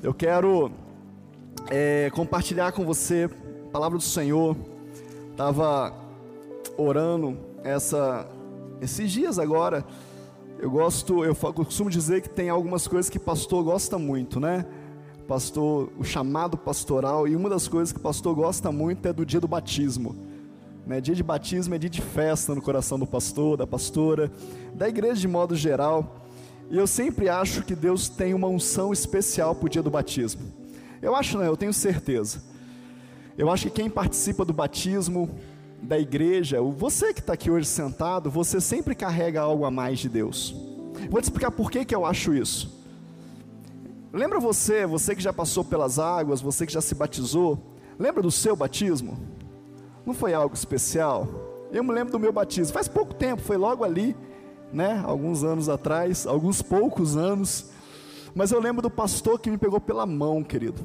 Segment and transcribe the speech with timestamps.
[0.00, 0.70] Eu quero
[1.68, 3.28] é, compartilhar com você
[3.66, 4.56] a palavra do Senhor.
[5.32, 5.92] Estava
[6.76, 8.24] orando essa,
[8.80, 9.84] esses dias agora.
[10.60, 14.64] Eu gosto, eu costumo dizer que tem algumas coisas que pastor gosta muito, né?
[15.26, 19.40] Pastor, o chamado pastoral, e uma das coisas que pastor gosta muito é do dia
[19.40, 20.14] do batismo.
[20.86, 21.00] Né?
[21.00, 24.30] Dia de batismo é dia de festa no coração do pastor, da pastora,
[24.74, 26.27] da igreja de modo geral.
[26.70, 30.42] E eu sempre acho que Deus tem uma unção especial para o dia do batismo.
[31.00, 32.42] Eu acho não, eu tenho certeza.
[33.36, 35.30] Eu acho que quem participa do batismo
[35.80, 40.08] da igreja, você que está aqui hoje sentado, você sempre carrega algo a mais de
[40.08, 40.54] Deus.
[41.08, 42.76] Vou te explicar por que, que eu acho isso.
[44.12, 47.58] Lembra você, você que já passou pelas águas, você que já se batizou,
[47.98, 49.18] lembra do seu batismo?
[50.04, 51.28] Não foi algo especial?
[51.70, 54.16] Eu me lembro do meu batismo, faz pouco tempo, foi logo ali,
[54.72, 55.02] né?
[55.04, 57.70] Alguns anos atrás, alguns poucos anos.
[58.34, 60.82] Mas eu lembro do pastor que me pegou pela mão, querido.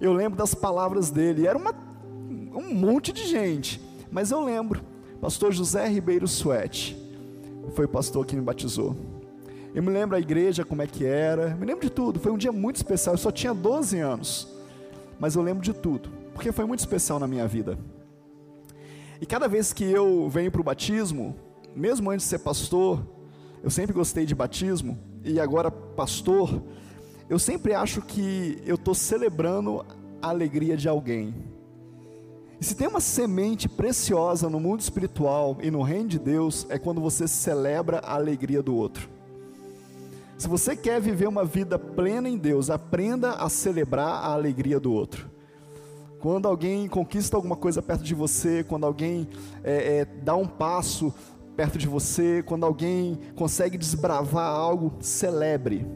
[0.00, 1.72] Eu lembro das palavras dele, era uma,
[2.54, 4.80] um monte de gente, mas eu lembro,
[5.20, 6.96] pastor José Ribeiro Suete,
[7.74, 8.96] foi o pastor que me batizou.
[9.74, 12.20] Eu me lembro a igreja, como é que era, me lembro de tudo.
[12.20, 13.14] Foi um dia muito especial.
[13.14, 14.48] Eu só tinha 12 anos,
[15.18, 17.78] mas eu lembro de tudo, porque foi muito especial na minha vida.
[19.20, 21.36] E cada vez que eu venho para o batismo,
[21.74, 23.00] mesmo antes de ser pastor,
[23.62, 26.62] eu sempre gostei de batismo, e agora pastor,
[27.28, 29.84] eu sempre acho que eu estou celebrando
[30.20, 31.34] a alegria de alguém.
[32.60, 36.78] E se tem uma semente preciosa no mundo espiritual e no reino de Deus, é
[36.78, 39.08] quando você celebra a alegria do outro.
[40.38, 44.92] Se você quer viver uma vida plena em Deus, aprenda a celebrar a alegria do
[44.92, 45.30] outro.
[46.20, 49.28] Quando alguém conquista alguma coisa perto de você, quando alguém
[49.64, 51.12] é, é, dá um passo
[51.56, 55.86] perto de você, quando alguém consegue desbravar algo, celebre.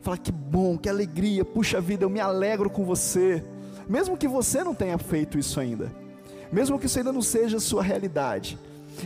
[0.00, 3.44] Fala que bom, que alegria, puxa vida, eu me alegro com você.
[3.88, 5.92] Mesmo que você não tenha feito isso ainda,
[6.52, 8.58] mesmo que isso ainda não seja a sua realidade.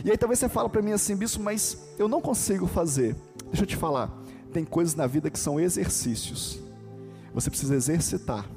[0.03, 3.15] E aí talvez você fale para mim assim, bispo, mas eu não consigo fazer.
[3.51, 4.19] Deixa eu te falar
[4.51, 6.59] tem coisas na vida que são exercícios.
[7.33, 8.49] Você precisa exercitar.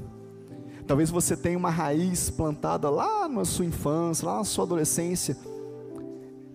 [0.86, 5.36] Talvez você tenha uma raiz plantada lá na sua infância, lá na sua adolescência,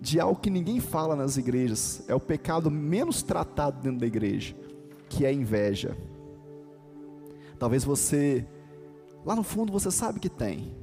[0.00, 2.02] de algo que ninguém fala nas igrejas.
[2.08, 4.54] É o pecado menos tratado dentro da igreja,
[5.08, 5.96] que é a inveja.
[7.58, 8.46] Talvez você,
[9.24, 10.76] lá no fundo, você sabe que tem.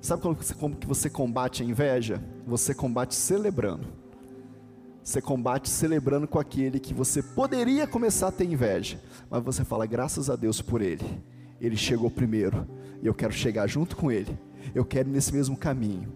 [0.00, 2.22] Sabe como, como que você combate a inveja?
[2.46, 3.86] Você combate celebrando.
[5.02, 9.00] Você combate celebrando com aquele que você poderia começar a ter inveja,
[9.30, 11.22] mas você fala graças a Deus por ele.
[11.58, 12.68] Ele chegou primeiro
[13.02, 14.38] e eu quero chegar junto com ele.
[14.74, 16.12] Eu quero ir nesse mesmo caminho.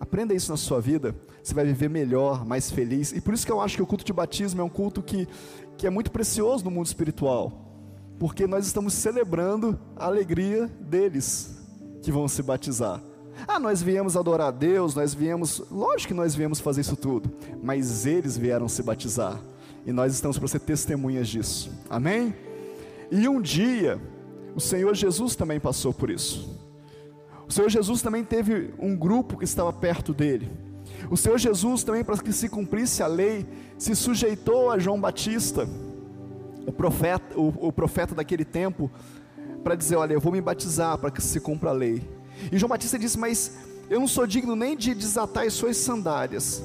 [0.00, 3.12] Aprenda isso na sua vida, você vai viver melhor, mais feliz.
[3.12, 5.28] E por isso que eu acho que o culto de batismo é um culto que,
[5.76, 7.52] que é muito precioso no mundo espiritual,
[8.18, 11.58] porque nós estamos celebrando a alegria deles
[12.02, 13.02] que vão se batizar.
[13.46, 17.30] Ah, nós viemos adorar a Deus, nós viemos, lógico que nós viemos fazer isso tudo,
[17.62, 19.40] mas eles vieram se batizar
[19.86, 22.34] e nós estamos para ser testemunhas disso, amém?
[23.10, 24.00] E um dia,
[24.54, 26.59] o Senhor Jesus também passou por isso.
[27.50, 30.48] O Senhor Jesus também teve um grupo que estava perto dele.
[31.10, 33.44] O Senhor Jesus também, para que se cumprisse a lei,
[33.76, 35.68] se sujeitou a João Batista,
[36.64, 38.88] o profeta, o, o profeta daquele tempo,
[39.64, 42.08] para dizer: Olha, eu vou me batizar para que se cumpra a lei.
[42.52, 43.58] E João Batista disse: Mas
[43.90, 46.62] eu não sou digno nem de desatar as suas sandálias.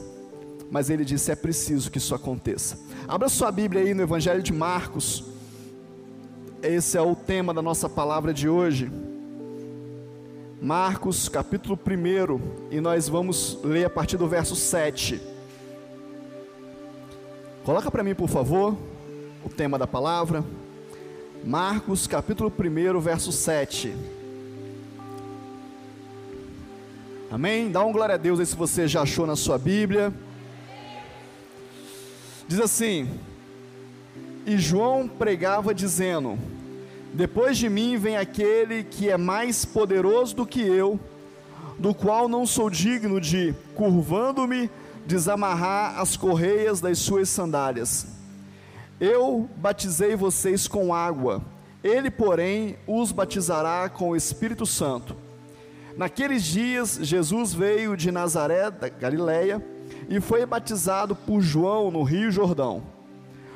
[0.70, 2.78] Mas ele disse: É preciso que isso aconteça.
[3.08, 5.26] Abra sua Bíblia aí no Evangelho de Marcos.
[6.62, 8.92] Esse é o tema da nossa palavra de hoje.
[10.62, 15.22] Marcos, capítulo 1, e nós vamos ler a partir do verso 7.
[17.66, 18.78] Coloca para mim, por favor,
[19.44, 20.46] o tema da palavra.
[21.44, 23.94] Marcos, capítulo 1, verso 7.
[27.30, 27.70] Amém?
[27.70, 30.14] Dá um glória a Deus aí se você já achou na sua Bíblia.
[32.48, 33.10] Diz assim:
[34.46, 36.40] E João pregava dizendo:
[37.16, 41.00] Depois de mim vem aquele que é mais poderoso do que eu,
[41.80, 44.70] do qual não sou digno de, curvando-me,
[45.06, 48.06] desamarrar as correias das suas sandálias.
[49.00, 51.42] Eu batizei vocês com água,
[51.82, 55.16] ele, porém, os batizará com o Espírito Santo.
[55.96, 59.66] Naqueles dias, Jesus veio de Nazaré, da Galileia,
[60.10, 62.84] e foi batizado por João no Rio Jordão.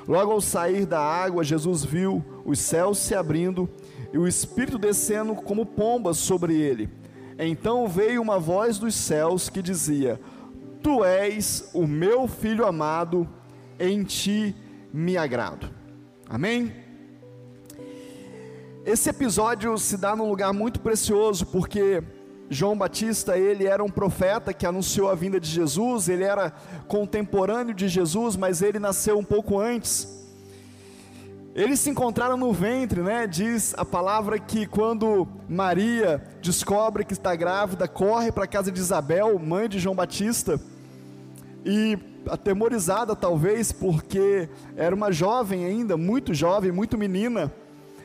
[0.07, 3.69] Logo ao sair da água, Jesus viu os céus se abrindo
[4.11, 6.89] e o Espírito descendo como pomba sobre ele.
[7.37, 10.19] Então veio uma voz dos céus que dizia:
[10.81, 13.29] Tu és o meu filho amado,
[13.79, 14.55] em ti
[14.91, 15.69] me agrado.
[16.27, 16.73] Amém?
[18.83, 22.01] Esse episódio se dá num lugar muito precioso, porque
[22.49, 26.51] João Batista, ele era um profeta que anunciou a vinda de Jesus, ele era
[26.87, 30.18] contemporâneo de Jesus, mas ele nasceu um pouco antes.
[31.55, 33.25] Eles se encontraram no ventre, né?
[33.25, 38.79] Diz a palavra que quando Maria descobre que está grávida, corre para a casa de
[38.79, 40.59] Isabel, mãe de João Batista,
[41.65, 41.97] e
[42.29, 47.51] atemorizada talvez, porque era uma jovem ainda, muito jovem, muito menina,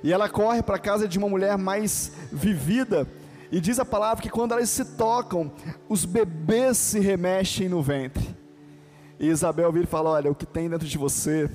[0.02, 3.06] e ela corre para a casa de uma mulher mais vivida,
[3.52, 5.52] e diz a palavra que quando elas se tocam,
[5.88, 8.34] os bebês se remexem no ventre.
[9.20, 11.48] E Isabel vira e fala: Olha, o que tem dentro de você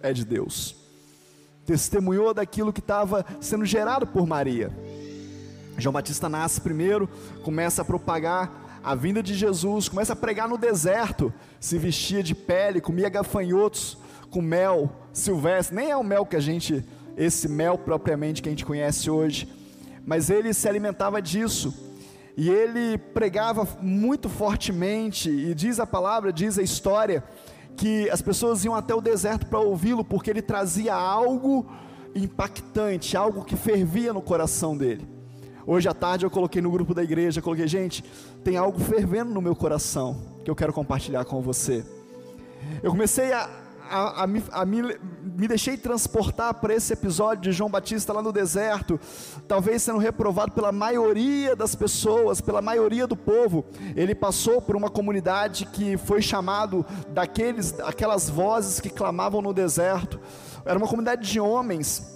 [0.00, 0.81] é de Deus.
[1.72, 4.70] Testemunhou daquilo que estava sendo gerado por Maria.
[5.78, 7.08] João Batista nasce primeiro,
[7.42, 12.34] começa a propagar a vinda de Jesus, começa a pregar no deserto, se vestia de
[12.34, 13.96] pele, comia gafanhotos
[14.30, 16.84] com mel silvestre, nem é o mel que a gente,
[17.16, 19.48] esse mel propriamente que a gente conhece hoje
[20.04, 21.90] mas ele se alimentava disso.
[22.36, 27.22] E ele pregava muito fortemente, e diz a palavra, diz a história,
[27.76, 31.66] que as pessoas iam até o deserto para ouvi-lo, porque ele trazia algo
[32.14, 35.08] impactante, algo que fervia no coração dele.
[35.66, 38.04] Hoje à tarde eu coloquei no grupo da igreja, coloquei, gente,
[38.42, 41.84] tem algo fervendo no meu coração que eu quero compartilhar com você.
[42.82, 43.48] Eu comecei a
[43.92, 44.82] a, a, a me,
[45.22, 48.98] me deixei transportar para esse episódio de João Batista lá no deserto,
[49.46, 53.64] talvez sendo reprovado pela maioria das pessoas, pela maioria do povo.
[53.94, 60.18] Ele passou por uma comunidade que foi chamado daqueles, aquelas vozes que clamavam no deserto.
[60.64, 62.11] Era uma comunidade de homens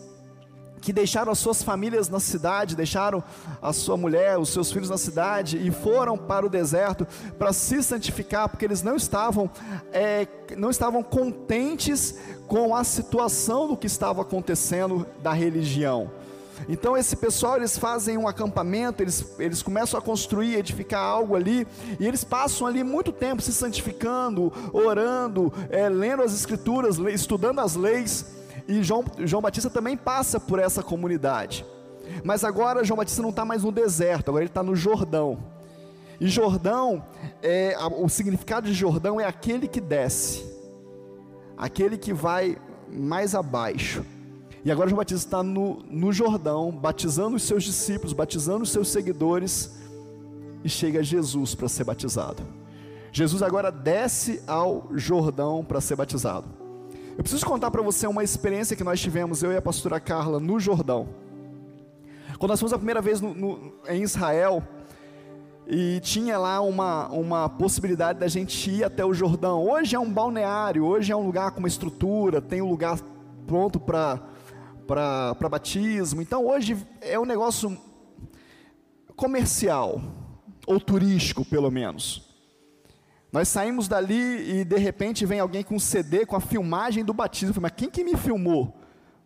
[0.87, 3.21] que deixaram as suas famílias na cidade, deixaram
[3.61, 7.05] a sua mulher, os seus filhos na cidade e foram para o deserto
[7.37, 9.51] para se santificar, porque eles não estavam,
[9.93, 12.15] é, não estavam contentes
[12.47, 16.09] com a situação do que estava acontecendo da religião.
[16.69, 21.67] Então esse pessoal eles fazem um acampamento, eles, eles começam a construir, edificar algo ali,
[21.99, 27.75] e eles passam ali muito tempo se santificando, orando, é, lendo as escrituras, estudando as
[27.75, 28.36] leis.
[28.69, 31.65] E João, João Batista também passa por essa comunidade.
[32.25, 35.39] Mas agora João Batista não está mais no deserto, agora ele está no Jordão.
[36.21, 37.05] E Jordão,
[37.43, 40.45] é, o significado de Jordão é aquele que desce,
[41.57, 42.57] aquele que vai
[42.89, 44.05] mais abaixo.
[44.65, 48.89] E agora João Batista está no, no Jordão, batizando os seus discípulos, batizando os seus
[48.89, 49.77] seguidores,
[50.65, 52.43] e chega Jesus para ser batizado.
[53.13, 56.66] Jesus agora desce ao Jordão para ser batizado.
[57.17, 60.39] Eu preciso contar para você uma experiência que nós tivemos, eu e a pastora Carla,
[60.39, 61.09] no Jordão.
[62.39, 64.63] Quando nós fomos a primeira vez no, no, em Israel,
[65.67, 69.67] e tinha lá uma, uma possibilidade da gente ir até o Jordão.
[69.67, 73.01] Hoje é um balneário, hoje é um lugar com uma estrutura, tem um lugar
[73.47, 74.21] pronto para
[75.51, 76.21] batismo.
[76.21, 77.77] Então hoje é um negócio
[79.17, 80.03] comercial,
[80.67, 82.26] ou turístico pelo menos.
[83.37, 87.13] Nós saímos dali e de repente vem alguém com um CD com a filmagem do
[87.13, 87.51] batismo.
[87.51, 88.75] Eu falei, mas quem que me filmou?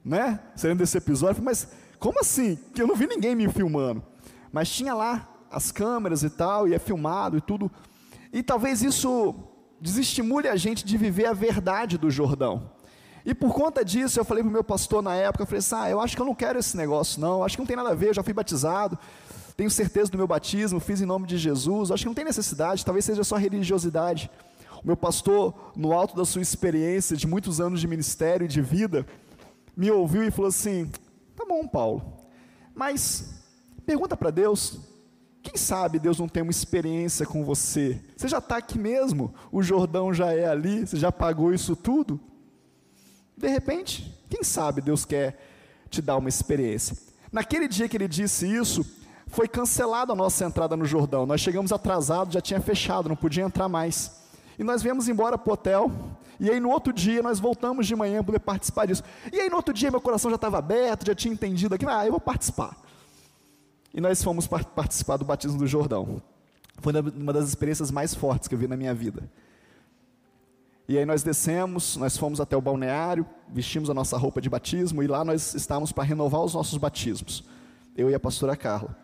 [0.05, 0.41] Né?
[0.57, 2.59] Saindo desse episódio, falei, mas como assim?
[2.75, 4.03] Que eu não vi ninguém me filmando.
[4.51, 7.71] Mas tinha lá as câmeras e tal, e é filmado e tudo.
[8.33, 9.33] E talvez isso
[9.81, 12.69] desestimule a gente de viver a verdade do Jordão.
[13.25, 15.75] E por conta disso, eu falei para o meu pastor na época, eu falei assim,
[15.77, 17.91] ah, eu acho que eu não quero esse negócio não, acho que não tem nada
[17.91, 18.99] a ver, eu já fui batizado,
[19.61, 22.83] tenho certeza do meu batismo, fiz em nome de Jesus, acho que não tem necessidade,
[22.83, 24.31] talvez seja só religiosidade.
[24.83, 28.63] O meu pastor, no alto da sua experiência de muitos anos de ministério e de
[28.63, 29.05] vida,
[29.77, 30.91] me ouviu e falou assim:
[31.37, 32.03] tá bom, Paulo,
[32.75, 33.43] mas
[33.85, 34.81] pergunta para Deus,
[35.43, 38.01] quem sabe Deus não tem uma experiência com você?
[38.17, 42.19] Você já está aqui mesmo, o Jordão já é ali, você já pagou isso tudo?
[43.37, 45.39] De repente, quem sabe Deus quer
[45.91, 46.97] te dar uma experiência.
[47.31, 49.00] Naquele dia que ele disse isso,
[49.31, 51.25] foi cancelada a nossa entrada no Jordão.
[51.25, 54.21] Nós chegamos atrasados, já tinha fechado, não podia entrar mais.
[54.59, 55.93] E nós viemos embora para o hotel.
[56.39, 59.03] E aí no outro dia nós voltamos de manhã para poder participar disso.
[59.33, 62.05] E aí no outro dia meu coração já estava aberto, já tinha entendido aqui, ah,
[62.05, 62.77] eu vou participar.
[63.93, 66.23] E nós fomos participar do batismo do Jordão.
[66.79, 69.31] Foi uma das experiências mais fortes que eu vi na minha vida.
[70.89, 75.03] E aí nós descemos, nós fomos até o balneário, vestimos a nossa roupa de batismo
[75.03, 77.45] e lá nós estávamos para renovar os nossos batismos.
[77.97, 78.97] Eu e a pastora Carla.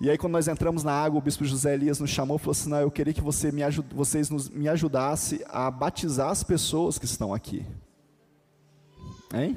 [0.00, 2.52] E aí, quando nós entramos na água, o bispo José Elias nos chamou e falou
[2.52, 3.62] assim: Não, eu queria que você me
[3.94, 7.64] vocês nos, me ajudassem a batizar as pessoas que estão aqui.
[9.32, 9.56] Hein?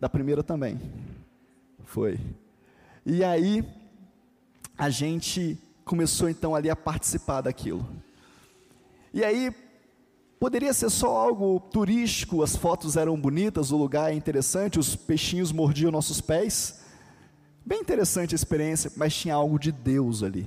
[0.00, 0.80] Da primeira também.
[1.84, 2.18] Foi.
[3.04, 3.64] E aí,
[4.78, 7.86] a gente começou então ali a participar daquilo.
[9.12, 9.54] E aí,
[10.44, 15.50] Poderia ser só algo turístico, as fotos eram bonitas, o lugar é interessante, os peixinhos
[15.50, 16.83] mordiam nossos pés.
[17.66, 20.46] Bem interessante a experiência, mas tinha algo de Deus ali.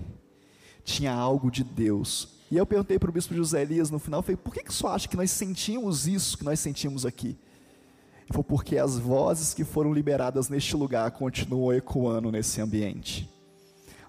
[0.84, 2.38] Tinha algo de Deus.
[2.52, 4.90] E eu perguntei para o bispo José Elias no final, falei, por que, que só
[4.90, 7.30] acha que nós sentimos isso que nós sentimos aqui?
[7.30, 13.28] Ele falou, porque as vozes que foram liberadas neste lugar continuam ecoando nesse ambiente.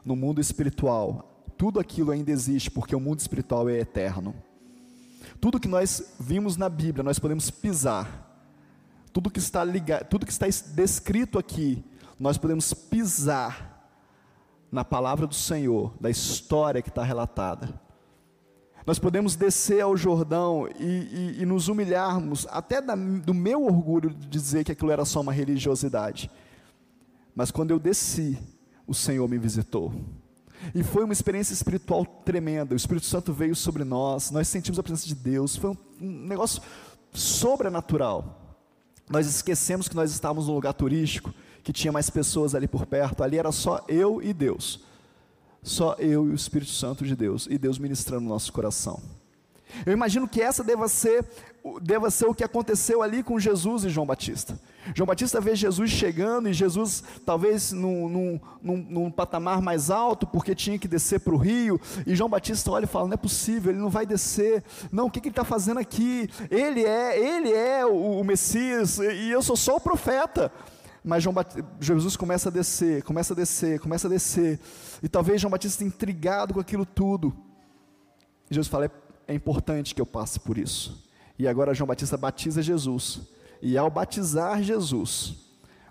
[0.04, 4.34] No mundo espiritual, tudo aquilo ainda existe, porque o mundo espiritual é eterno.
[5.40, 8.26] Tudo que nós vimos na Bíblia, nós podemos pisar.
[9.12, 11.82] Tudo que está ligado, tudo que está descrito aqui,
[12.18, 13.90] nós podemos pisar
[14.70, 17.80] na palavra do Senhor, da história que está relatada.
[18.86, 24.10] Nós podemos descer ao Jordão e, e, e nos humilharmos, até da, do meu orgulho
[24.10, 26.30] de dizer que aquilo era só uma religiosidade.
[27.34, 28.38] Mas quando eu desci,
[28.86, 29.92] o Senhor me visitou.
[30.74, 32.74] E foi uma experiência espiritual tremenda.
[32.74, 35.54] O Espírito Santo veio sobre nós, nós sentimos a presença de Deus.
[35.54, 36.62] Foi um, um negócio
[37.12, 38.58] sobrenatural.
[39.08, 41.32] Nós esquecemos que nós estávamos num lugar turístico,
[41.68, 43.22] que tinha mais pessoas ali por perto.
[43.22, 44.80] Ali era só eu e Deus.
[45.62, 49.02] Só eu e o Espírito Santo de Deus, e Deus ministrando no nosso coração.
[49.84, 51.26] Eu imagino que essa deva ser,
[51.82, 54.58] deva ser o que aconteceu ali com Jesus e João Batista.
[54.94, 60.26] João Batista vê Jesus chegando e Jesus talvez num, num, num, num patamar mais alto,
[60.26, 63.18] porque tinha que descer para o rio, e João Batista olha e fala: não é
[63.18, 64.64] possível, ele não vai descer.
[64.90, 66.30] Não, o que, que ele está fazendo aqui?
[66.50, 70.50] Ele é, ele é o, o Messias, e eu sou só o profeta.
[71.08, 74.60] Mas João Batista, Jesus começa a descer, começa a descer, começa a descer.
[75.02, 77.34] E talvez João Batista intrigado com aquilo tudo.
[78.50, 78.90] E Jesus fala: é,
[79.28, 81.08] é importante que eu passe por isso.
[81.38, 83.22] E agora João Batista batiza Jesus.
[83.62, 85.34] E ao batizar Jesus,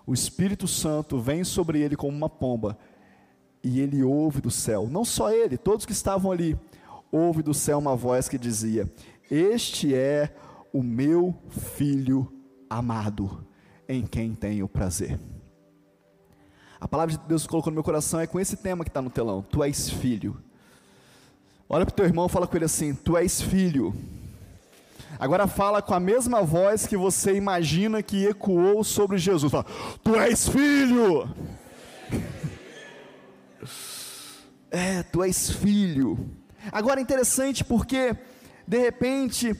[0.06, 2.78] o Espírito Santo vem sobre ele como uma pomba.
[3.64, 6.56] E ele ouve do céu, não só ele, todos que estavam ali,
[7.12, 8.88] ouve do céu uma voz que dizia:
[9.32, 10.32] Este é
[10.72, 12.32] o meu filho
[12.70, 13.47] amado
[13.88, 15.20] em quem tenho prazer.
[16.80, 19.10] A palavra de Deus colocou no meu coração é com esse tema que está no
[19.10, 20.38] telão: Tu és filho.
[21.70, 23.94] Olha para o teu irmão e fala com ele assim: Tu és filho.
[25.20, 29.52] Agora fala com a mesma voz que você imagina que ecoou sobre Jesus.
[29.52, 29.66] Fala,
[30.04, 31.30] tu és filho.
[34.70, 36.30] É, tu és filho.
[36.74, 38.14] Agora é interessante porque,
[38.68, 39.56] de repente,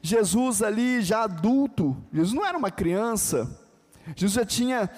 [0.00, 3.60] Jesus ali já adulto, Jesus não era uma criança,
[4.16, 4.90] Jesus já tinha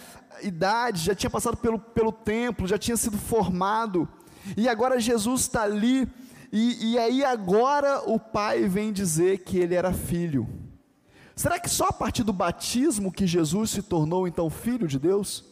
[0.43, 4.09] idade, já tinha passado pelo, pelo templo, já tinha sido formado,
[4.57, 6.09] e agora Jesus está ali,
[6.53, 10.49] e, e aí agora o pai vem dizer que ele era filho.
[11.37, 15.45] Será que só a partir do batismo que Jesus se tornou então filho de Deus?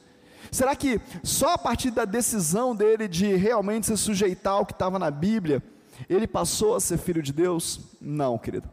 [0.50, 4.98] Será que só a partir da decisão dele de realmente se sujeitar ao que estava
[4.98, 5.62] na Bíblia,
[6.08, 7.80] ele passou a ser filho de Deus?
[8.00, 8.68] Não, querido.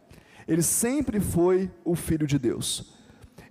[0.47, 2.93] Ele sempre foi o filho de Deus.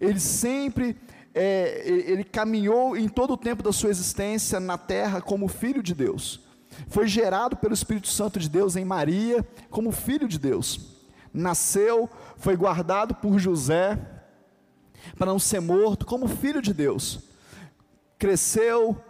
[0.00, 0.96] Ele sempre
[1.40, 5.94] é, ele caminhou em todo o tempo da sua existência na terra como filho de
[5.94, 6.40] Deus.
[6.88, 10.98] Foi gerado pelo Espírito Santo de Deus em Maria como filho de Deus.
[11.32, 13.96] Nasceu, foi guardado por José
[15.16, 17.20] para não ser morto como filho de Deus.
[18.18, 19.00] Cresceu,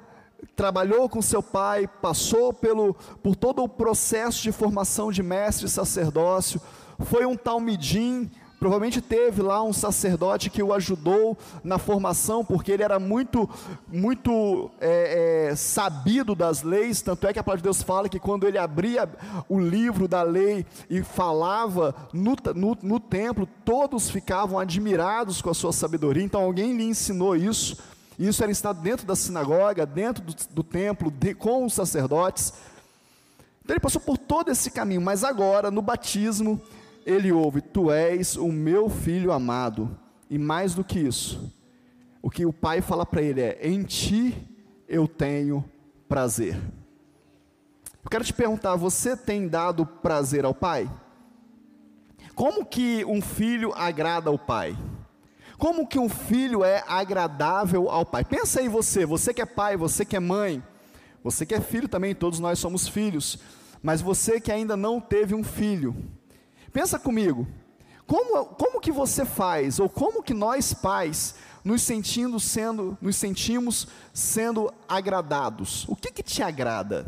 [0.54, 2.92] trabalhou com seu pai, passou pelo,
[3.22, 6.60] por todo o processo de formação de mestre e sacerdócio,
[7.06, 12.82] foi um talmidim, Provavelmente teve lá um sacerdote que o ajudou na formação, porque ele
[12.82, 13.48] era muito,
[13.86, 17.00] muito é, é, sabido das leis.
[17.00, 19.08] Tanto é que a palavra de Deus fala que quando ele abria
[19.48, 25.54] o livro da lei e falava no, no, no templo, todos ficavam admirados com a
[25.54, 26.24] sua sabedoria.
[26.24, 27.76] Então alguém lhe ensinou isso.
[28.18, 32.52] Isso era ensinado dentro da sinagoga, dentro do, do templo, de, com os sacerdotes.
[33.62, 36.60] Então ele passou por todo esse caminho, mas agora, no batismo,
[37.08, 39.98] ele ouve: Tu és o meu filho amado.
[40.30, 41.50] E mais do que isso,
[42.20, 44.36] o que o pai fala para ele é: Em ti
[44.86, 45.64] eu tenho
[46.06, 46.54] prazer.
[48.04, 50.90] Eu quero te perguntar: você tem dado prazer ao pai?
[52.34, 54.76] Como que um filho agrada ao pai?
[55.56, 58.24] Como que um filho é agradável ao pai?
[58.24, 60.62] Pensa aí você, você que é pai, você que é mãe,
[61.24, 63.38] você que é filho também, todos nós somos filhos,
[63.82, 65.96] mas você que ainda não teve um filho,
[66.72, 67.46] Pensa comigo,
[68.06, 73.86] como, como que você faz, ou como que nós pais nos sentindo sendo, nos sentimos
[74.14, 75.86] sendo agradados?
[75.88, 77.06] O que que te agrada?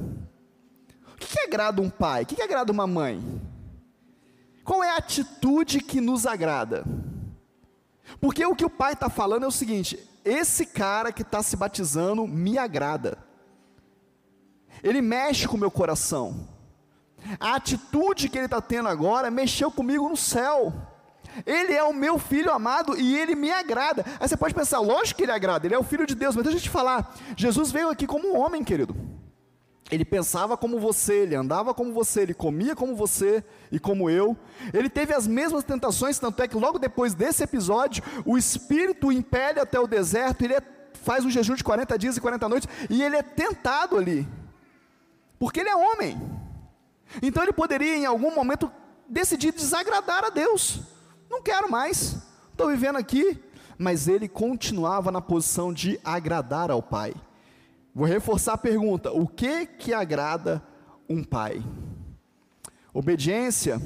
[1.14, 2.22] O que, que agrada um pai?
[2.22, 3.40] O que, que agrada uma mãe?
[4.62, 6.84] Qual é a atitude que nos agrada?
[8.20, 11.56] Porque o que o pai está falando é o seguinte: esse cara que está se
[11.56, 13.18] batizando me agrada,
[14.82, 16.48] ele mexe com o meu coração.
[17.38, 20.72] A atitude que ele está tendo agora mexeu comigo no céu.
[21.46, 24.04] Ele é o meu filho amado e ele me agrada.
[24.18, 26.44] Aí você pode pensar, lógico que ele agrada, ele é o filho de Deus, mas
[26.44, 28.94] deixa eu te falar, Jesus veio aqui como um homem, querido.
[29.90, 34.36] Ele pensava como você, ele andava como você, ele comia como você e como eu.
[34.72, 39.12] Ele teve as mesmas tentações, tanto é que logo depois desse episódio, o Espírito o
[39.12, 40.62] impele até o deserto, ele é,
[41.02, 44.28] faz um jejum de 40 dias e 40 noites, e ele é tentado ali,
[45.40, 46.39] porque ele é homem.
[47.22, 48.70] Então ele poderia em algum momento
[49.08, 50.80] decidir desagradar a Deus.
[51.28, 52.16] Não quero mais,
[52.50, 53.38] estou vivendo aqui.
[53.78, 57.14] Mas ele continuava na posição de agradar ao Pai.
[57.94, 60.62] Vou reforçar a pergunta: o que que agrada
[61.08, 61.62] um pai?
[62.92, 63.80] Obediência,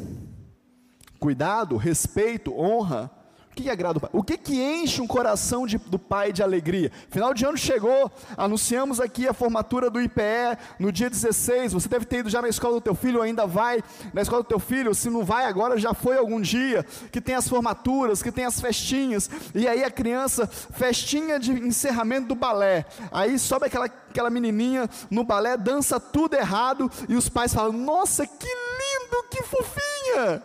[1.18, 3.10] cuidado, respeito, honra,
[3.54, 4.10] o que, agrada o pai?
[4.12, 6.90] O que, que enche um coração de, do pai de alegria?
[7.08, 11.72] Final de ano chegou, anunciamos aqui a formatura do IPE no dia 16.
[11.72, 13.80] Você deve ter ido já na escola do teu filho, ainda vai
[14.12, 14.92] na escola do teu filho.
[14.92, 16.84] Se não vai agora, já foi algum dia.
[17.12, 19.30] Que tem as formaturas, que tem as festinhas.
[19.54, 22.84] E aí a criança, festinha de encerramento do balé.
[23.12, 26.90] Aí sobe aquela, aquela menininha no balé, dança tudo errado.
[27.08, 30.42] E os pais falam: Nossa, que lindo, que fofinha.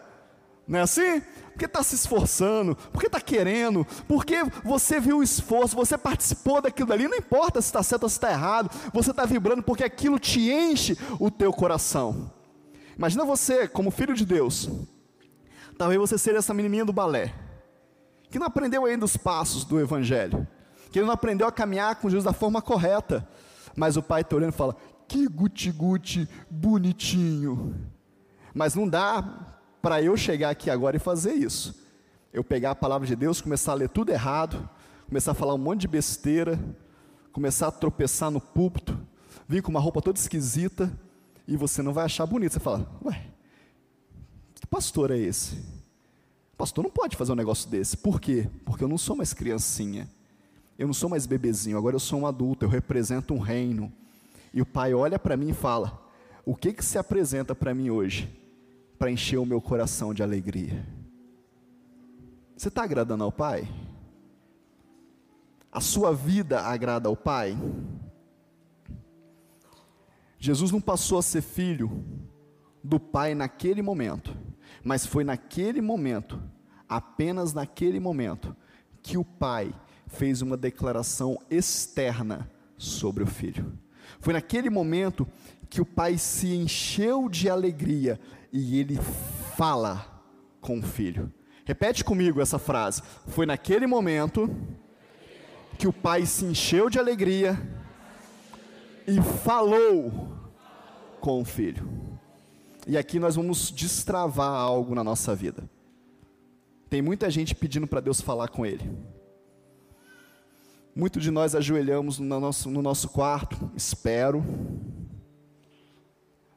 [0.68, 1.24] Não é assim?
[1.60, 6.94] Porque está se esforçando, porque está querendo, porque você viu o esforço, você participou daquilo
[6.94, 10.18] ali, não importa se está certo ou se está errado, você está vibrando porque aquilo
[10.18, 12.32] te enche o teu coração.
[12.98, 14.70] Imagina você, como filho de Deus,
[15.78, 17.36] talvez você seja essa menininha do balé,
[18.32, 20.48] que não aprendeu ainda os passos do Evangelho,
[20.94, 23.28] que não aprendeu a caminhar com Jesus da forma correta,
[23.75, 24.78] mas o pai está olhando e fala:
[25.10, 27.75] que guti-guti bonitinho.
[28.54, 31.84] Mas não dá para eu chegar aqui agora e fazer isso.
[32.32, 34.70] Eu pegar a palavra de Deus, começar a ler tudo errado,
[35.08, 36.60] começar a falar um monte de besteira,
[37.32, 39.00] começar a tropeçar no púlpito,
[39.48, 40.92] vir com uma roupa toda esquisita,
[41.48, 42.54] e você não vai achar bonito.
[42.54, 43.26] Você fala, ué,
[44.54, 45.58] que pastor é esse?
[46.56, 47.98] Pastor não pode fazer um negócio desse.
[47.98, 48.48] Por quê?
[48.66, 50.08] Porque eu não sou mais criancinha.
[50.78, 53.92] Eu não sou mais bebezinho, agora eu sou um adulto, eu represento um reino.
[54.54, 56.02] E o pai olha para mim e fala:
[56.46, 58.30] O que que se apresenta para mim hoje?
[59.00, 60.86] Para encher o meu coração de alegria.
[62.56, 63.66] Você está agradando ao Pai?
[65.72, 67.58] A sua vida agrada ao Pai?
[70.38, 72.04] Jesus não passou a ser filho
[72.84, 74.36] do Pai naquele momento,
[74.84, 76.42] mas foi naquele momento,
[76.88, 78.54] apenas naquele momento,
[79.02, 79.74] que o Pai
[80.08, 83.72] fez uma declaração externa sobre o filho.
[84.20, 85.26] Foi naquele momento
[85.70, 88.20] que o pai se encheu de alegria
[88.52, 88.98] e ele
[89.56, 90.24] fala
[90.62, 91.32] com o filho.
[91.66, 93.02] Repete comigo essa frase.
[93.28, 94.50] Foi naquele momento
[95.78, 97.58] que o pai se encheu de alegria
[99.08, 100.28] e falou
[101.20, 101.88] com o filho.
[102.88, 105.70] E aqui nós vamos destravar algo na nossa vida.
[106.90, 108.90] Tem muita gente pedindo para Deus falar com ele.
[110.96, 114.44] Muitos de nós ajoelhamos no nosso, no nosso quarto, espero,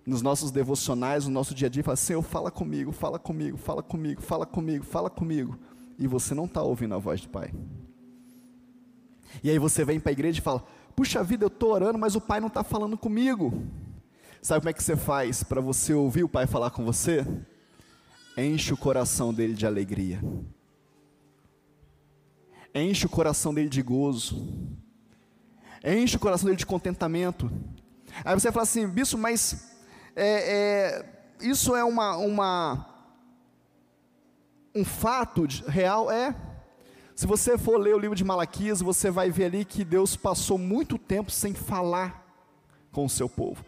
[0.05, 3.83] nos nossos devocionais, no nosso dia a dia, fala, Senhor, fala comigo, fala comigo, fala
[3.83, 5.59] comigo, fala comigo, fala comigo.
[5.99, 7.53] E você não está ouvindo a voz do Pai.
[9.43, 10.65] E aí você vem para a igreja e fala,
[10.97, 13.65] puxa vida, eu estou orando, mas o Pai não está falando comigo.
[14.41, 17.25] Sabe como é que você faz para você ouvir o Pai falar com você?
[18.37, 20.21] Enche o coração dele de alegria.
[22.75, 24.49] Enche o coração dele de gozo.
[25.85, 27.51] Enche o coração dele de contentamento.
[28.25, 29.72] Aí você fala assim, bicho, mas
[30.15, 31.05] é, é,
[31.41, 32.87] isso é uma, uma
[34.75, 36.11] um fato real?
[36.11, 36.35] É.
[37.15, 40.57] Se você for ler o livro de Malaquias, você vai ver ali que Deus passou
[40.57, 42.25] muito tempo sem falar
[42.91, 43.65] com o seu povo.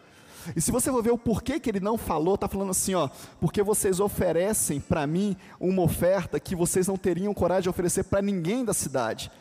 [0.55, 3.09] E se você for ver o porquê que ele não falou, está falando assim, ó,
[3.39, 8.21] porque vocês oferecem para mim uma oferta que vocês não teriam coragem de oferecer para
[8.21, 9.31] ninguém da cidade,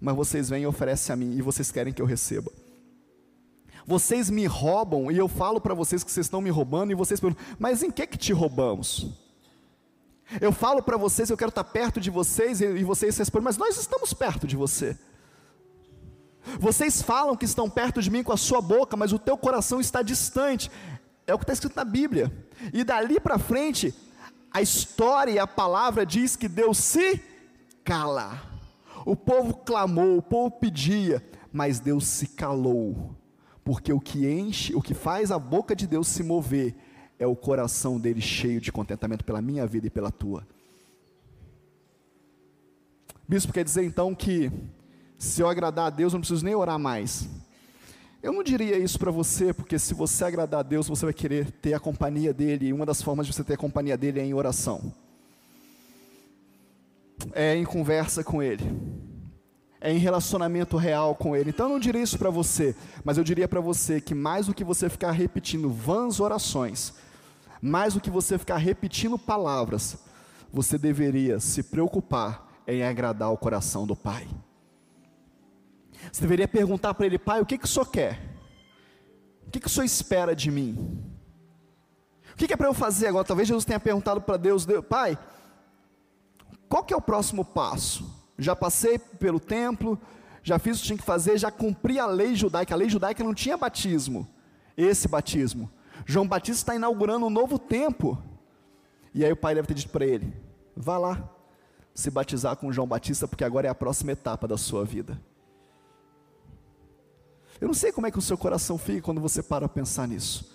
[0.00, 2.50] mas vocês vêm e oferecem a mim e vocês querem que eu receba.
[3.86, 7.18] Vocês me roubam e eu falo para vocês que vocês estão me roubando e vocês
[7.18, 9.08] perguntam, mas em que que te roubamos?
[10.40, 13.76] Eu falo para vocês, eu quero estar perto de vocês e vocês respondem, mas nós
[13.76, 14.96] estamos perto de você.
[16.58, 19.80] Vocês falam que estão perto de mim com a sua boca, mas o teu coração
[19.80, 20.70] está distante.
[21.26, 22.32] É o que está escrito na Bíblia.
[22.72, 23.94] E dali para frente,
[24.50, 27.20] a história e a palavra diz que Deus se
[27.84, 28.40] cala.
[29.04, 33.21] O povo clamou, o povo pedia, mas Deus se calou
[33.64, 36.74] porque o que enche, o que faz a boca de Deus se mover
[37.18, 40.46] é o coração dele cheio de contentamento pela minha vida e pela tua.
[43.28, 44.50] Bispo quer dizer então que
[45.16, 47.28] se eu agradar a Deus, eu não preciso nem orar mais.
[48.20, 51.50] Eu não diria isso para você, porque se você agradar a Deus, você vai querer
[51.50, 54.24] ter a companhia dele, e uma das formas de você ter a companhia dele é
[54.24, 54.92] em oração.
[57.32, 58.64] é em conversa com Ele,
[59.82, 61.50] é em relacionamento real com Ele.
[61.50, 64.54] Então eu não diria isso para você, mas eu diria para você que mais do
[64.54, 66.94] que você ficar repetindo vãs orações,
[67.60, 69.98] mais do que você ficar repetindo palavras,
[70.52, 74.28] você deveria se preocupar em agradar o coração do Pai.
[76.12, 78.20] Você deveria perguntar para Ele, Pai, o que, que o Senhor quer?
[79.48, 81.02] O que, que o Senhor espera de mim?
[82.32, 83.24] O que, que é para eu fazer agora?
[83.24, 85.18] Talvez Jesus tenha perguntado para Deus, Deus, Pai,
[86.68, 88.21] qual que é o próximo passo?
[88.42, 89.98] Já passei pelo templo,
[90.42, 92.74] já fiz o que tinha que fazer, já cumpri a lei judaica.
[92.74, 94.28] A lei judaica não tinha batismo,
[94.76, 95.70] esse batismo.
[96.04, 98.20] João Batista está inaugurando um novo tempo.
[99.14, 100.34] E aí o pai deve ter dito para ele:
[100.76, 101.30] vá lá
[101.94, 105.20] se batizar com João Batista, porque agora é a próxima etapa da sua vida.
[107.60, 110.52] Eu não sei como é que o seu coração fica quando você para pensar nisso.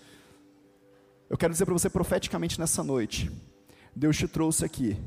[1.29, 3.31] Eu quero dizer para você profeticamente nessa noite:
[3.95, 4.97] Deus te trouxe aqui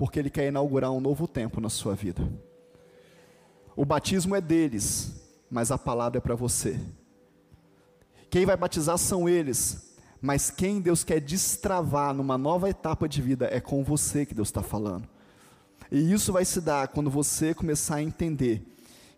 [0.00, 2.26] porque Ele quer inaugurar um novo tempo na sua vida.
[3.76, 5.12] O batismo é deles,
[5.50, 6.80] mas a palavra é para você.
[8.30, 13.46] Quem vai batizar são eles, mas quem Deus quer destravar numa nova etapa de vida
[13.52, 15.06] é com você que Deus está falando.
[15.92, 18.66] E isso vai se dar quando você começar a entender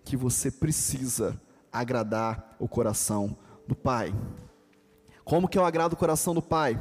[0.05, 1.41] que você precisa
[1.73, 3.37] agradar o coração
[3.69, 4.13] do Pai.
[5.25, 6.77] Como que eu agrado o coração do Pai?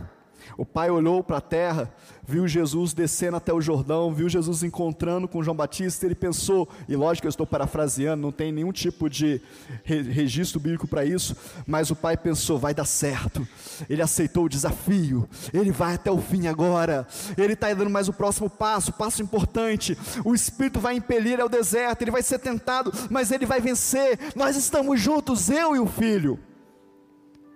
[0.58, 1.92] O pai olhou para a terra,
[2.28, 6.96] viu Jesus descendo até o Jordão, viu Jesus encontrando com João Batista, ele pensou, e
[6.96, 9.42] lógico eu estou parafraseando, não tem nenhum tipo de
[9.84, 13.48] registro bíblico para isso, mas o pai pensou, vai dar certo.
[13.90, 18.14] Ele aceitou o desafio, ele vai até o fim agora, ele está dando mais o
[18.14, 19.98] próximo passo, passo importante.
[20.24, 24.20] O Espírito vai impelir ao deserto, ele vai ser tentado, mas ele vai vencer.
[24.36, 26.40] Nós estamos juntos, eu e o filho.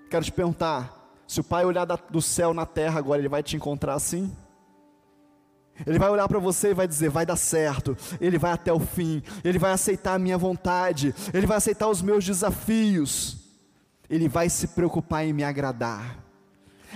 [0.10, 3.56] Quero te perguntar, se o pai olhar do céu na terra agora, ele vai te
[3.56, 4.32] encontrar assim?
[5.86, 8.80] Ele vai olhar para você e vai dizer: vai dar certo, ele vai até o
[8.80, 13.38] fim, ele vai aceitar a minha vontade, ele vai aceitar os meus desafios,
[14.10, 16.24] ele vai se preocupar em me agradar.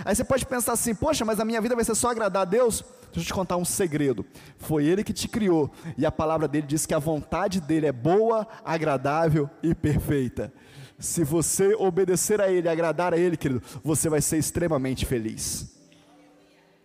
[0.05, 2.45] Aí você pode pensar assim: poxa, mas a minha vida vai ser só agradar a
[2.45, 2.83] Deus?
[3.11, 4.25] Deixa eu te contar um segredo.
[4.57, 7.91] Foi Ele que te criou, e a palavra dele diz que a vontade dele é
[7.91, 10.53] boa, agradável e perfeita.
[10.99, 15.73] Se você obedecer a Ele, agradar a Ele, querido, você vai ser extremamente feliz.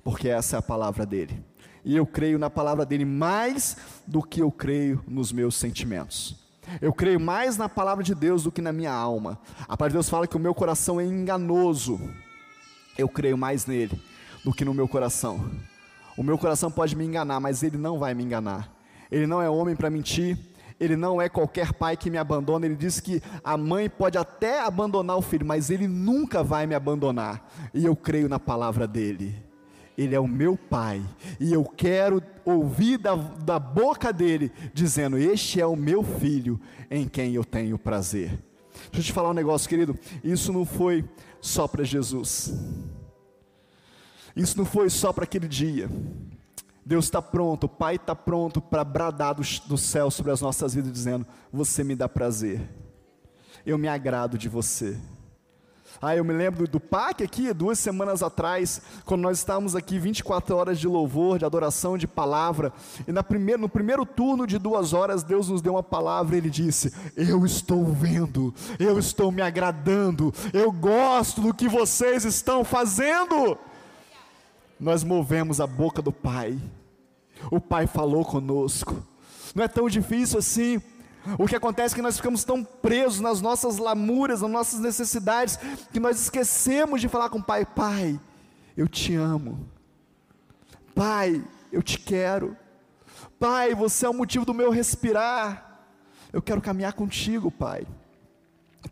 [0.05, 1.44] Porque essa é a palavra dele.
[1.85, 6.37] E eu creio na palavra dele mais do que eu creio nos meus sentimentos.
[6.81, 9.38] Eu creio mais na palavra de Deus do que na minha alma.
[9.62, 12.00] A palavra de Deus fala que o meu coração é enganoso.
[12.96, 14.00] Eu creio mais nele
[14.44, 15.50] do que no meu coração.
[16.16, 18.72] O meu coração pode me enganar, mas ele não vai me enganar.
[19.11, 20.38] Ele não é homem para mentir,
[20.78, 22.66] ele não é qualquer pai que me abandona.
[22.66, 26.74] Ele diz que a mãe pode até abandonar o filho, mas ele nunca vai me
[26.74, 27.48] abandonar.
[27.72, 29.34] E eu creio na palavra dele.
[29.96, 31.00] Ele é o meu pai,
[31.38, 36.60] e eu quero ouvir da, da boca dele, dizendo: Este é o meu filho,
[36.90, 38.30] em quem eu tenho prazer.
[38.90, 39.96] Deixa eu te falar um negócio, querido.
[40.24, 41.04] Isso não foi
[41.40, 42.52] só para Jesus,
[44.34, 45.88] isso não foi só para aquele dia.
[46.84, 50.74] Deus está pronto, o Pai está pronto para bradar do, do céu sobre as nossas
[50.74, 52.60] vidas, dizendo: Você me dá prazer,
[53.64, 54.98] eu me agrado de você.
[56.02, 60.54] Ah, eu me lembro do PAC aqui, duas semanas atrás, quando nós estávamos aqui 24
[60.54, 62.72] horas de louvor, de adoração, de palavra,
[63.06, 66.38] e na primeira, no primeiro turno de duas horas, Deus nos deu uma palavra e
[66.38, 72.64] Ele disse: Eu estou vendo, eu estou me agradando, eu gosto do que vocês estão
[72.64, 73.56] fazendo
[74.78, 76.58] nós movemos a boca do Pai.
[77.50, 79.02] O Pai falou conosco.
[79.54, 80.82] Não é tão difícil assim.
[81.38, 85.58] O que acontece é que nós ficamos tão presos nas nossas lamúrias, nas nossas necessidades,
[85.92, 88.20] que nós esquecemos de falar com o Pai: Pai,
[88.76, 89.66] eu te amo.
[90.94, 92.56] Pai, eu te quero.
[93.38, 95.87] Pai, você é o motivo do meu respirar.
[96.32, 97.87] Eu quero caminhar contigo, Pai.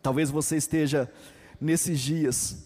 [0.01, 1.11] Talvez você esteja
[1.61, 2.65] nesses dias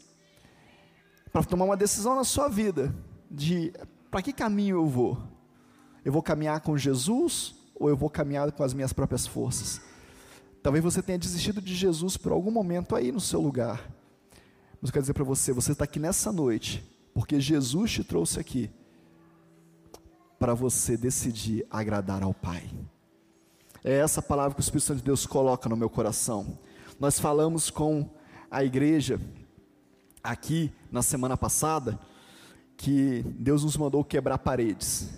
[1.31, 2.95] para tomar uma decisão na sua vida
[3.29, 3.73] de
[4.09, 5.17] para que caminho eu vou?
[6.03, 9.81] Eu vou caminhar com Jesus ou eu vou caminhar com as minhas próprias forças?
[10.63, 13.89] Talvez você tenha desistido de Jesus por algum momento aí no seu lugar.
[14.81, 18.39] Mas eu quero dizer para você, você está aqui nessa noite, porque Jesus te trouxe
[18.39, 18.69] aqui
[20.39, 22.69] para você decidir agradar ao Pai.
[23.83, 26.59] É essa palavra que o Espírito Santo de Deus coloca no meu coração.
[26.99, 28.09] Nós falamos com
[28.49, 29.19] a igreja
[30.23, 31.99] aqui na semana passada
[32.77, 35.09] que Deus nos mandou quebrar paredes.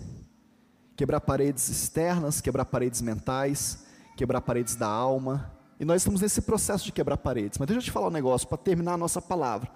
[0.96, 3.84] Quebrar paredes externas, quebrar paredes mentais,
[4.16, 5.52] quebrar paredes da alma.
[5.78, 7.58] E nós estamos nesse processo de quebrar paredes.
[7.58, 9.70] Mas deixa eu te falar um negócio para terminar a nossa palavra.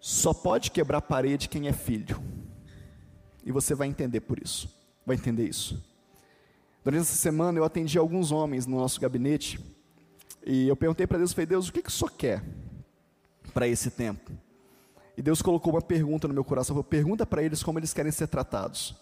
[0.00, 2.20] Só pode quebrar parede quem é filho.
[3.44, 4.68] E você vai entender por isso.
[5.06, 5.82] Vai entender isso.
[6.82, 9.58] Durante essa semana eu atendi alguns homens no nosso gabinete
[10.46, 12.44] e eu perguntei para Deus, falei, Deus, o que, que o Senhor quer
[13.54, 14.30] para esse tempo?
[15.16, 18.10] E Deus colocou uma pergunta no meu coração, falou, pergunta para eles como eles querem
[18.10, 18.94] ser tratados.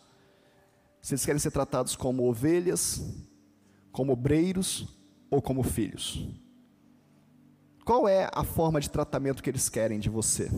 [1.00, 3.02] Se eles querem ser tratados como ovelhas,
[3.90, 4.88] como obreiros
[5.30, 6.28] ou como filhos.
[7.84, 10.50] Qual é a forma de tratamento que eles querem de você?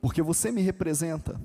[0.00, 1.40] Porque você me representa.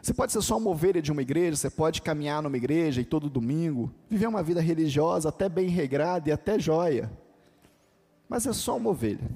[0.00, 3.04] Você pode ser só uma ovelha de uma igreja, você pode caminhar numa igreja e
[3.04, 7.10] todo domingo, viver uma vida religiosa até bem regrada e até joia,
[8.28, 9.28] mas é só uma ovelha.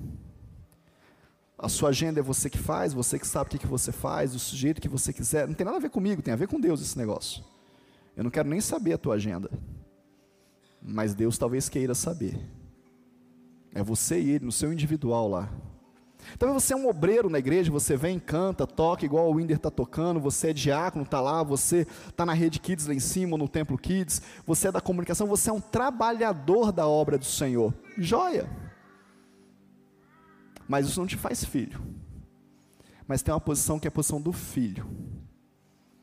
[1.62, 4.38] A sua agenda é você que faz, você que sabe o que você faz, do
[4.38, 6.80] sujeito que você quiser, não tem nada a ver comigo, tem a ver com Deus
[6.80, 7.44] esse negócio.
[8.16, 9.50] Eu não quero nem saber a tua agenda,
[10.80, 12.40] mas Deus talvez queira saber.
[13.74, 15.52] É você e ele, no seu individual lá.
[16.34, 19.70] Então você é um obreiro na igreja, você vem, canta, toca igual o Winder está
[19.70, 23.48] tocando, você é diácono, está lá, você está na rede Kids lá em cima, no
[23.48, 27.74] Templo Kids, você é da comunicação, você é um trabalhador da obra do Senhor.
[27.98, 28.69] Joia!
[30.70, 31.82] Mas isso não te faz filho.
[33.04, 34.88] Mas tem uma posição que é a posição do filho.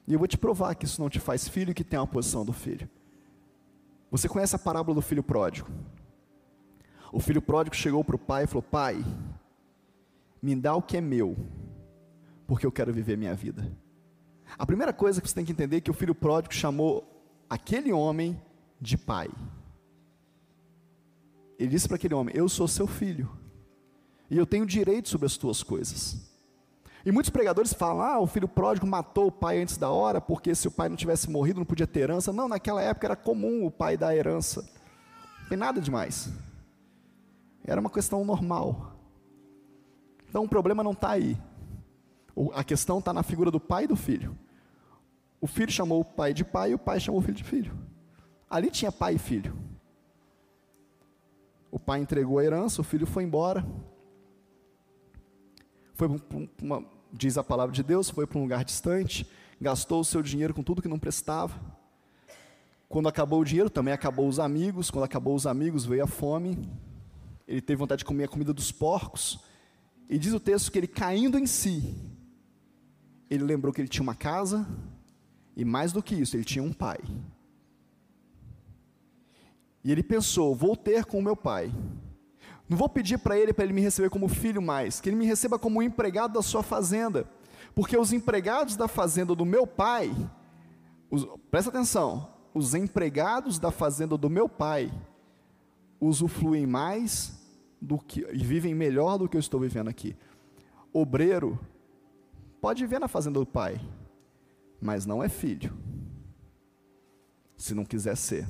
[0.05, 2.05] E eu vou te provar que isso não te faz filho e que tem uma
[2.05, 2.89] posição do filho.
[4.11, 5.69] Você conhece a parábola do filho pródigo?
[7.13, 9.05] O filho pródigo chegou para o pai e falou: Pai,
[10.41, 11.37] me dá o que é meu,
[12.45, 13.71] porque eu quero viver minha vida.
[14.59, 17.07] A primeira coisa que você tem que entender é que o filho pródigo chamou
[17.49, 18.37] aquele homem
[18.81, 19.29] de pai.
[21.57, 23.31] Ele disse para aquele homem: Eu sou seu filho,
[24.29, 26.27] e eu tenho direito sobre as tuas coisas.
[27.05, 30.53] E muitos pregadores falam: ah, o filho pródigo matou o pai antes da hora, porque
[30.53, 32.33] se o pai não tivesse morrido não podia ter herança.
[32.33, 34.61] Não, naquela época era comum o pai dar herança.
[35.41, 36.29] Não tem nada demais.
[37.63, 38.93] Era uma questão normal.
[40.29, 41.37] Então o problema não está aí.
[42.53, 44.37] A questão está na figura do pai e do filho.
[45.39, 47.73] O filho chamou o pai de pai e o pai chamou o filho de filho.
[48.49, 49.57] Ali tinha pai e filho.
[51.71, 53.65] O pai entregou a herança, o filho foi embora.
[55.97, 56.07] Foi
[56.61, 59.27] uma, diz a palavra de Deus, foi para um lugar distante,
[59.59, 61.59] gastou o seu dinheiro com tudo que não prestava.
[62.87, 64.91] Quando acabou o dinheiro, também acabou os amigos.
[64.91, 66.57] Quando acabou os amigos, veio a fome.
[67.47, 69.39] Ele teve vontade de comer a comida dos porcos.
[70.07, 71.95] E diz o texto que ele caindo em si,
[73.27, 74.65] ele lembrou que ele tinha uma casa,
[75.55, 76.99] e mais do que isso, ele tinha um pai.
[79.83, 81.73] E ele pensou: vou ter com o meu pai.
[82.69, 85.25] Não vou pedir para ele para ele me receber como filho mais, que ele me
[85.25, 87.25] receba como empregado da sua fazenda,
[87.73, 90.13] porque os empregados da fazenda do meu pai,
[91.09, 94.91] os, presta atenção, os empregados da fazenda do meu pai
[95.99, 97.37] usufruem mais
[97.81, 100.15] do que e vivem melhor do que eu estou vivendo aqui.
[100.91, 101.59] Obreiro
[102.59, 103.79] pode viver na fazenda do pai,
[104.81, 105.73] mas não é filho.
[107.55, 108.47] Se não quiser ser.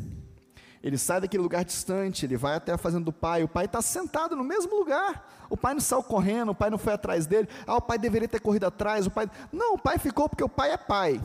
[0.83, 3.81] Ele sai daquele lugar distante, ele vai até a fazenda do pai, o pai está
[3.81, 5.47] sentado no mesmo lugar.
[5.49, 7.47] O pai não saiu correndo, o pai não foi atrás dele.
[7.65, 9.07] Ah, o pai deveria ter corrido atrás.
[9.07, 9.29] O pai.
[9.51, 11.21] Não, o pai ficou porque o pai é pai.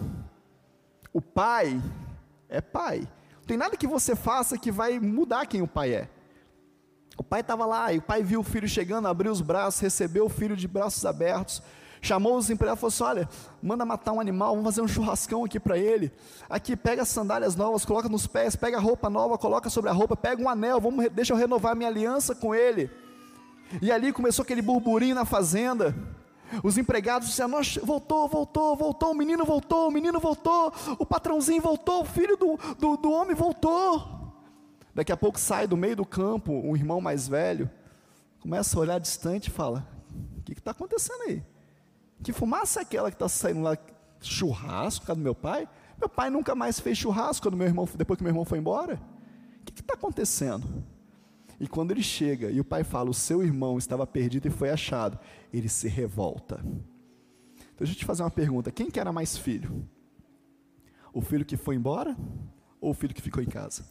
[1.12, 1.82] O pai
[2.48, 3.00] é pai.
[3.36, 6.08] Não tem nada que você faça que vai mudar quem o pai é.
[7.16, 10.26] O pai estava lá e o pai viu o filho chegando, abriu os braços, recebeu
[10.26, 11.62] o filho de braços abertos,
[12.02, 13.28] chamou os empregados e falou assim: Olha,
[13.62, 16.12] manda matar um animal, vamos fazer um churrascão aqui para ele.
[16.50, 19.92] Aqui, pega as sandálias novas, coloca nos pés, pega a roupa nova, coloca sobre a
[19.92, 22.90] roupa, pega um anel, vamos, deixa eu renovar minha aliança com ele.
[23.80, 25.94] E ali começou aquele burburinho na fazenda.
[26.62, 27.52] Os empregados disseram:
[27.84, 32.58] voltou, voltou, voltou, o menino voltou, o menino voltou, o patrãozinho voltou, o filho do,
[32.78, 34.20] do, do homem voltou.
[34.94, 37.70] Daqui a pouco sai do meio do campo um irmão mais velho,
[38.40, 39.86] começa a olhar distante e fala:
[40.36, 41.51] O que está acontecendo aí?
[42.22, 43.76] Que fumaça é aquela que está saindo lá?
[44.20, 45.68] Churrasco, cara do meu pai?
[45.98, 49.00] Meu pai nunca mais fez churrasco meu irmão, depois que meu irmão foi embora.
[49.60, 50.84] O que está acontecendo?
[51.58, 54.70] E quando ele chega e o pai fala: O seu irmão estava perdido e foi
[54.70, 55.18] achado,
[55.52, 56.56] ele se revolta.
[56.56, 59.88] Então deixa eu te fazer uma pergunta: quem que era mais filho?
[61.12, 62.16] O filho que foi embora
[62.80, 63.84] ou o filho que ficou em casa?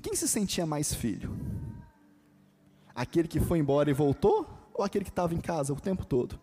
[0.00, 1.36] Quem se sentia mais filho?
[2.94, 4.46] Aquele que foi embora e voltou?
[4.74, 6.38] Ou aquele que estava em casa o tempo todo?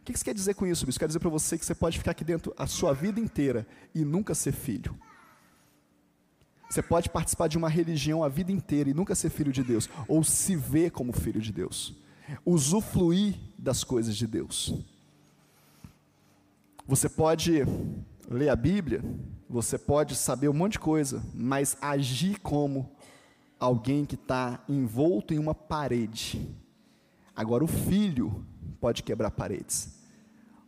[0.00, 0.88] O que isso quer dizer com isso?
[0.88, 3.66] Isso quer dizer para você que você pode ficar aqui dentro a sua vida inteira
[3.94, 4.98] e nunca ser filho.
[6.70, 9.90] Você pode participar de uma religião a vida inteira e nunca ser filho de Deus,
[10.06, 11.96] ou se ver como filho de Deus,
[12.46, 14.72] usufruir das coisas de Deus.
[16.86, 17.64] Você pode
[18.28, 19.02] ler a Bíblia,
[19.48, 22.90] você pode saber um monte de coisa, mas agir como
[23.58, 26.48] alguém que está envolto em uma parede.
[27.34, 28.46] Agora, o filho
[28.80, 29.98] pode quebrar paredes.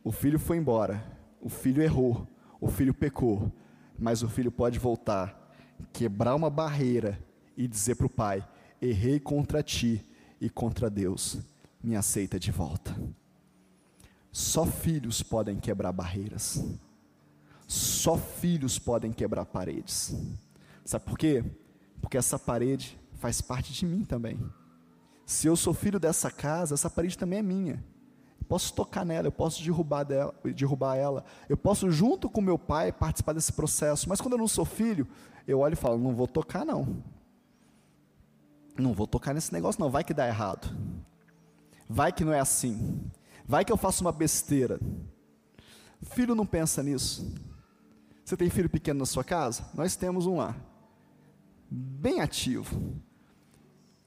[0.05, 1.05] O filho foi embora,
[1.41, 2.27] o filho errou,
[2.63, 3.51] O filho pecou,
[3.99, 5.53] mas o filho pode voltar,
[5.93, 7.19] quebrar uma barreira
[7.57, 8.49] e dizer para o pai:
[8.81, 10.07] errei contra ti
[10.41, 11.39] e contra Deus,
[11.83, 12.97] me aceita de volta.
[14.31, 16.65] Só filhos podem quebrar barreiras.
[17.67, 20.15] Só filhos podem quebrar paredes.
[20.85, 21.45] Sabe por quê?
[22.01, 24.39] Porque essa parede faz parte de mim também.
[25.25, 27.85] Se eu sou filho dessa casa, essa parede também é minha.
[28.41, 32.59] Eu posso tocar nela, eu posso derrubar, dela, derrubar ela, eu posso, junto com meu
[32.59, 34.09] pai, participar desse processo.
[34.09, 35.07] Mas quando eu não sou filho,
[35.47, 37.03] eu olho e falo: não vou tocar, não.
[38.77, 39.91] Não vou tocar nesse negócio, não.
[39.91, 40.75] Vai que dá errado.
[41.89, 43.01] Vai que não é assim.
[43.45, 44.81] Vai que eu faço uma besteira.
[46.01, 47.35] Filho não pensa nisso.
[48.25, 49.65] Você tem filho pequeno na sua casa?
[49.75, 50.57] Nós temos um lá.
[51.71, 53.01] Bem ativo.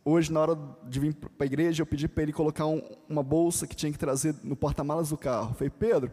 [0.07, 3.23] Hoje, na hora de vir para a igreja, eu pedi para ele colocar um, uma
[3.23, 5.49] bolsa que tinha que trazer no porta-malas do carro.
[5.49, 6.11] Eu falei, Pedro,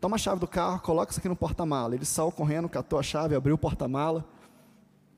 [0.00, 1.96] toma a chave do carro, coloca isso aqui no porta-mala.
[1.96, 4.24] Ele saiu correndo, catou a chave, abriu o porta-mala,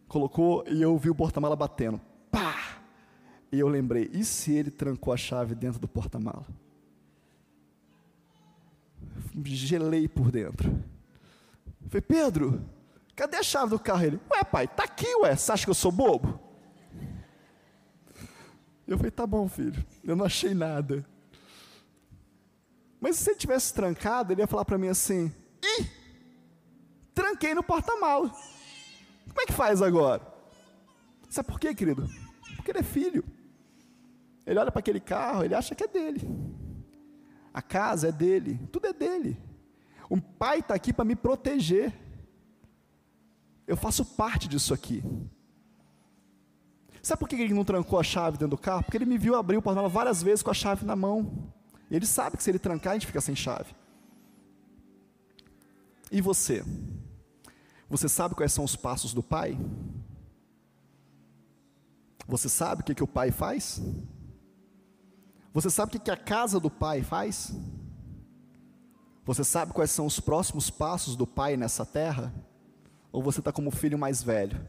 [0.08, 2.00] colocou e eu vi o porta-mala batendo.
[2.30, 2.80] Pá!
[3.52, 6.46] E eu lembrei, e se ele trancou a chave dentro do porta-mala?
[9.44, 10.82] Gelei por dentro.
[11.88, 12.64] Falei, Pedro,
[13.14, 14.02] cadê a chave do carro?
[14.02, 16.47] Ele, ué pai, tá aqui, ué, você acha que eu sou bobo?
[18.88, 21.04] Eu falei, tá bom filho, eu não achei nada.
[22.98, 25.30] Mas se ele tivesse trancado, ele ia falar para mim assim,
[25.62, 25.86] ih,
[27.14, 28.32] tranquei no porta-malas.
[29.28, 30.26] Como é que faz agora?
[31.28, 32.08] Sabe por quê, querido?
[32.56, 33.22] Porque ele é filho.
[34.46, 36.26] Ele olha para aquele carro, ele acha que é dele.
[37.52, 39.38] A casa é dele, tudo é dele.
[40.08, 41.92] O pai está aqui para me proteger.
[43.66, 45.04] Eu faço parte disso aqui.
[47.08, 48.82] Sabe por que ele não trancou a chave dentro do carro?
[48.82, 51.50] Porque ele me viu abrir o porta várias vezes com a chave na mão.
[51.90, 53.74] Ele sabe que se ele trancar, a gente fica sem chave.
[56.12, 56.62] E você?
[57.88, 59.58] Você sabe quais são os passos do pai?
[62.26, 63.80] Você sabe o que, que o pai faz?
[65.54, 67.56] Você sabe o que, que a casa do pai faz?
[69.24, 72.34] Você sabe quais são os próximos passos do pai nessa terra?
[73.10, 74.60] Ou você está como filho mais velho,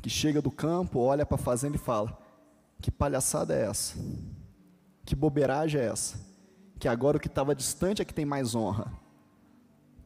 [0.00, 2.16] que chega do campo, olha para a fazenda e fala:
[2.80, 3.96] Que palhaçada é essa?
[5.04, 6.18] Que bobeiragem é essa?
[6.78, 8.92] Que agora o que estava distante é que tem mais honra.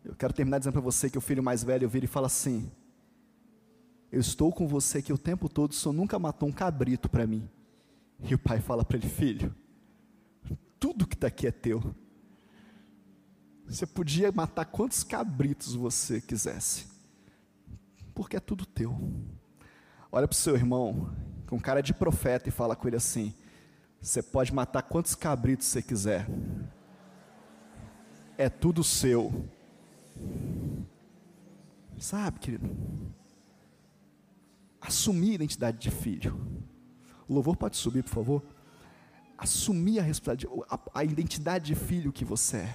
[0.05, 2.71] Eu quero terminar dizendo para você que o filho mais velho vira e fala assim:
[4.11, 7.27] Eu estou com você aqui o tempo todo, o senhor nunca matou um cabrito para
[7.27, 7.49] mim.
[8.23, 9.55] E o pai fala para ele: Filho,
[10.79, 11.95] tudo que está aqui é teu.
[13.67, 16.87] Você podia matar quantos cabritos você quisesse,
[18.13, 18.99] porque é tudo teu.
[20.13, 21.15] Olha para o seu irmão,
[21.47, 23.35] com cara de profeta, e fala com ele assim:
[24.01, 26.27] Você pode matar quantos cabritos você quiser,
[28.37, 29.49] é tudo seu.
[31.99, 32.69] Sabe, querido?
[34.81, 36.41] Assumir a identidade de filho.
[37.29, 38.43] O louvor pode subir, por favor.
[39.37, 42.75] Assumir a responsabilidade, a, a identidade de filho que você é.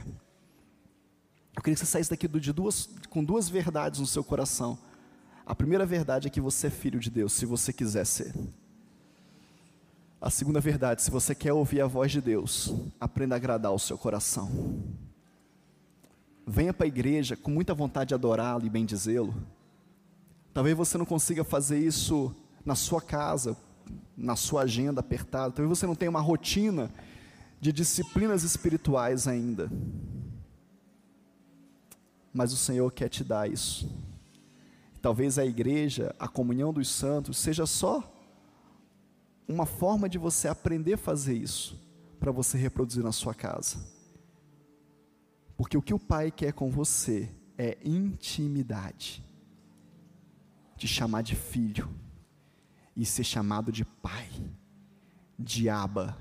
[1.55, 4.77] Eu queria que você saísse daqui de duas, com duas verdades no seu coração.
[5.45, 8.33] A primeira verdade é que você é filho de Deus, se você quiser ser.
[10.19, 13.79] A segunda verdade, se você quer ouvir a voz de Deus, aprenda a agradar o
[13.79, 14.49] seu coração.
[16.47, 19.35] Venha para a igreja com muita vontade de adorá-lo e bendizê-lo.
[20.53, 23.55] Talvez você não consiga fazer isso na sua casa,
[24.17, 25.51] na sua agenda apertada.
[25.51, 26.89] Talvez você não tenha uma rotina
[27.61, 29.69] de disciplinas espirituais ainda
[32.35, 33.89] mas o Senhor quer te dar isso.
[35.05, 38.11] Talvez a igreja, a comunhão dos santos, seja só
[39.47, 41.79] uma forma de você aprender a fazer isso,
[42.19, 43.77] para você reproduzir na sua casa.
[45.55, 49.23] Porque o que o Pai quer com você é intimidade,
[50.75, 51.87] te chamar de filho
[52.97, 54.27] e ser chamado de Pai,
[55.37, 56.17] de Aba,